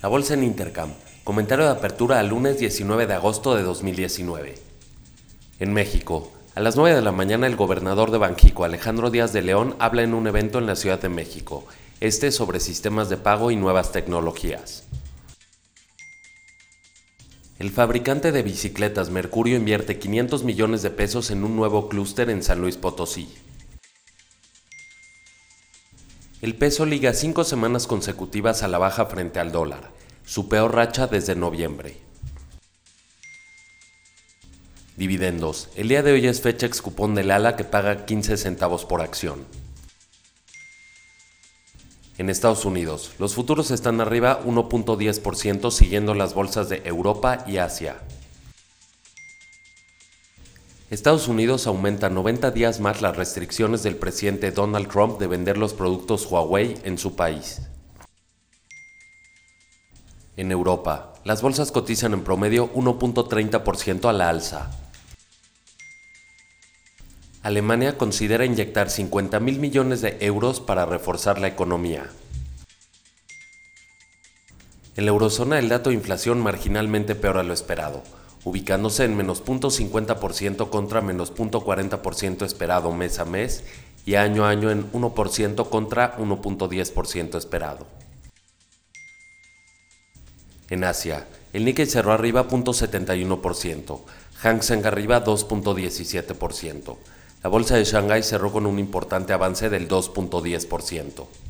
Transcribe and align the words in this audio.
La 0.00 0.08
bolsa 0.08 0.34
en 0.34 0.44
Intercam. 0.44 0.90
Comentario 1.24 1.64
de 1.64 1.72
apertura 1.72 2.20
al 2.20 2.28
lunes 2.28 2.60
19 2.60 3.08
de 3.08 3.14
agosto 3.14 3.56
de 3.56 3.64
2019. 3.64 4.54
En 5.58 5.72
México, 5.72 6.30
a 6.54 6.60
las 6.60 6.76
9 6.76 6.94
de 6.94 7.02
la 7.02 7.10
mañana 7.10 7.48
el 7.48 7.56
gobernador 7.56 8.12
de 8.12 8.18
Banjico, 8.18 8.62
Alejandro 8.62 9.10
Díaz 9.10 9.32
de 9.32 9.42
León, 9.42 9.74
habla 9.80 10.04
en 10.04 10.14
un 10.14 10.28
evento 10.28 10.60
en 10.60 10.66
la 10.66 10.76
Ciudad 10.76 11.00
de 11.00 11.08
México, 11.08 11.66
este 11.98 12.30
sobre 12.30 12.60
sistemas 12.60 13.08
de 13.08 13.16
pago 13.16 13.50
y 13.50 13.56
nuevas 13.56 13.90
tecnologías. 13.90 14.84
El 17.58 17.70
fabricante 17.70 18.30
de 18.30 18.44
bicicletas 18.44 19.10
Mercurio 19.10 19.56
invierte 19.56 19.98
500 19.98 20.44
millones 20.44 20.82
de 20.82 20.90
pesos 20.90 21.32
en 21.32 21.42
un 21.42 21.56
nuevo 21.56 21.88
clúster 21.88 22.30
en 22.30 22.44
San 22.44 22.60
Luis 22.60 22.76
Potosí. 22.76 23.28
El 26.40 26.54
peso 26.54 26.86
liga 26.86 27.14
cinco 27.14 27.42
semanas 27.42 27.88
consecutivas 27.88 28.62
a 28.62 28.68
la 28.68 28.78
baja 28.78 29.06
frente 29.06 29.40
al 29.40 29.50
dólar, 29.50 29.90
su 30.24 30.48
peor 30.48 30.72
racha 30.72 31.08
desde 31.08 31.34
noviembre. 31.34 31.96
Dividendos. 34.96 35.68
El 35.74 35.88
día 35.88 36.04
de 36.04 36.12
hoy 36.12 36.24
es 36.28 36.40
fecha 36.40 36.66
ex 36.66 36.80
cupón 36.80 37.16
del 37.16 37.32
ALA 37.32 37.56
que 37.56 37.64
paga 37.64 38.06
15 38.06 38.36
centavos 38.36 38.84
por 38.84 39.00
acción. 39.00 39.46
En 42.18 42.30
Estados 42.30 42.64
Unidos, 42.64 43.14
los 43.18 43.34
futuros 43.34 43.72
están 43.72 44.00
arriba 44.00 44.40
1.10% 44.44 45.72
siguiendo 45.72 46.14
las 46.14 46.34
bolsas 46.34 46.68
de 46.68 46.82
Europa 46.84 47.44
y 47.48 47.56
Asia. 47.56 47.96
Estados 50.90 51.28
Unidos 51.28 51.66
aumenta 51.66 52.08
90 52.08 52.50
días 52.50 52.80
más 52.80 53.02
las 53.02 53.14
restricciones 53.14 53.82
del 53.82 53.96
presidente 53.96 54.52
Donald 54.52 54.88
Trump 54.88 55.18
de 55.18 55.26
vender 55.26 55.58
los 55.58 55.74
productos 55.74 56.24
Huawei 56.24 56.78
en 56.82 56.96
su 56.96 57.14
país. 57.14 57.60
En 60.38 60.50
Europa, 60.50 61.12
las 61.24 61.42
bolsas 61.42 61.72
cotizan 61.72 62.14
en 62.14 62.24
promedio 62.24 62.72
1.30% 62.72 64.08
a 64.08 64.14
la 64.14 64.30
alza. 64.30 64.70
Alemania 67.42 67.98
considera 67.98 68.46
inyectar 68.46 68.88
50 68.88 69.40
mil 69.40 69.58
millones 69.58 70.00
de 70.00 70.16
euros 70.20 70.60
para 70.60 70.86
reforzar 70.86 71.38
la 71.38 71.48
economía. 71.48 72.06
En 74.96 75.04
la 75.04 75.10
eurozona 75.10 75.58
el 75.58 75.68
dato 75.68 75.90
de 75.90 75.96
inflación 75.96 76.40
marginalmente 76.40 77.14
peor 77.14 77.36
a 77.36 77.42
lo 77.42 77.52
esperado, 77.52 78.02
ubicándose 78.44 79.04
en 79.04 79.16
menos 79.16 79.44
0.50% 79.44 80.70
contra 80.70 81.00
menos 81.00 81.34
0.40% 81.34 82.44
esperado 82.44 82.92
mes 82.92 83.18
a 83.18 83.24
mes 83.24 83.64
y 84.06 84.14
año 84.14 84.44
a 84.44 84.50
año 84.50 84.70
en 84.70 84.90
1% 84.92 85.68
contra 85.68 86.16
1.10% 86.18 87.36
esperado. 87.36 87.86
En 90.70 90.84
Asia, 90.84 91.26
el 91.52 91.64
Nikkei 91.64 91.86
cerró 91.86 92.12
arriba 92.12 92.46
0.71%, 92.46 94.00
Hang 94.40 94.62
Seng 94.62 94.86
arriba 94.86 95.24
2.17%. 95.24 96.96
La 97.42 97.50
bolsa 97.50 97.76
de 97.76 97.84
Shanghái 97.84 98.22
cerró 98.22 98.52
con 98.52 98.66
un 98.66 98.78
importante 98.78 99.32
avance 99.32 99.70
del 99.70 99.88
2.10%. 99.88 101.47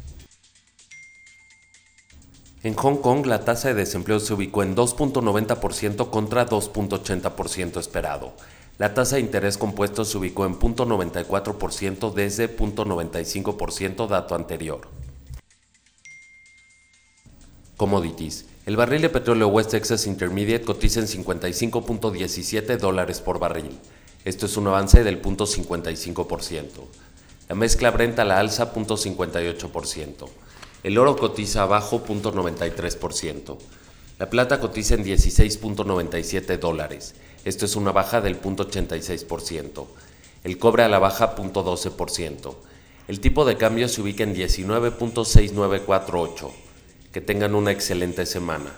En 2.64 2.74
Hong 2.74 2.96
Kong, 2.96 3.26
la 3.26 3.44
tasa 3.44 3.68
de 3.68 3.74
desempleo 3.74 4.18
se 4.18 4.34
ubicó 4.34 4.64
en 4.64 4.74
2.90% 4.74 6.10
contra 6.10 6.48
2.80% 6.48 7.78
esperado. 7.78 8.32
La 8.78 8.94
tasa 8.94 9.16
de 9.16 9.22
interés 9.22 9.58
compuesto 9.58 10.04
se 10.04 10.18
ubicó 10.18 10.44
en 10.44 10.58
0.94% 10.58 12.12
desde 12.12 12.56
0.95% 12.56 14.08
dato 14.08 14.34
anterior. 14.34 14.88
Commodities. 17.76 18.46
El 18.66 18.76
barril 18.76 19.02
de 19.02 19.08
petróleo 19.08 19.46
West 19.48 19.70
Texas 19.70 20.08
Intermediate 20.08 20.64
cotiza 20.64 20.98
en 20.98 21.06
55.17 21.06 22.76
dólares 22.76 23.20
por 23.20 23.38
barril. 23.38 23.78
Esto 24.24 24.46
es 24.46 24.56
un 24.56 24.66
avance 24.66 25.04
del 25.04 25.22
0.55%. 25.22 26.66
La 27.48 27.54
mezcla 27.54 27.92
Brent 27.92 28.18
a 28.18 28.24
la 28.24 28.40
alza 28.40 28.74
0.58%. 28.74 30.28
El 30.84 30.96
oro 30.96 31.16
cotiza 31.16 31.62
abajo 31.62 32.04
0.93%. 32.06 33.58
La 34.18 34.30
plata 34.30 34.60
cotiza 34.60 34.94
en 34.94 35.04
16.97 35.04 36.58
dólares. 36.58 37.14
Esto 37.44 37.64
es 37.64 37.76
una 37.76 37.92
baja 37.92 38.20
del 38.20 38.40
0.86%. 38.40 39.86
El 40.44 40.58
cobre 40.58 40.84
a 40.84 40.88
la 40.88 40.98
baja 40.98 41.34
0.12%. 41.34 42.54
El 43.08 43.20
tipo 43.20 43.44
de 43.44 43.56
cambio 43.56 43.88
se 43.88 44.02
ubica 44.02 44.22
en 44.22 44.34
19.6948. 44.34 46.50
Que 47.12 47.20
tengan 47.20 47.54
una 47.54 47.72
excelente 47.72 48.26
semana. 48.26 48.72